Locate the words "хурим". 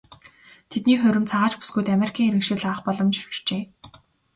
1.01-1.25